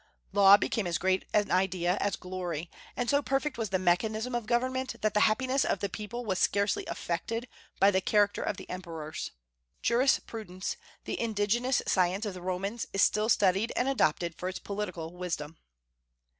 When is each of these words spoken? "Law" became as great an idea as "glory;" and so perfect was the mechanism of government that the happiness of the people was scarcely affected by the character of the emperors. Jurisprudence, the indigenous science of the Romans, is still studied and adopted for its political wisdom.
"Law" 0.33 0.57
became 0.57 0.87
as 0.87 0.97
great 0.97 1.25
an 1.31 1.51
idea 1.51 1.95
as 1.99 2.15
"glory;" 2.15 2.71
and 2.97 3.07
so 3.07 3.21
perfect 3.21 3.59
was 3.59 3.69
the 3.69 3.77
mechanism 3.77 4.33
of 4.33 4.47
government 4.47 4.95
that 5.03 5.13
the 5.13 5.19
happiness 5.29 5.63
of 5.63 5.77
the 5.77 5.89
people 5.89 6.25
was 6.25 6.39
scarcely 6.39 6.83
affected 6.87 7.47
by 7.79 7.91
the 7.91 8.01
character 8.01 8.41
of 8.41 8.57
the 8.57 8.67
emperors. 8.67 9.29
Jurisprudence, 9.83 10.75
the 11.05 11.19
indigenous 11.19 11.83
science 11.85 12.25
of 12.25 12.33
the 12.33 12.41
Romans, 12.41 12.87
is 12.93 13.03
still 13.03 13.29
studied 13.29 13.71
and 13.75 13.87
adopted 13.87 14.33
for 14.33 14.49
its 14.49 14.57
political 14.57 15.13
wisdom. 15.15 15.57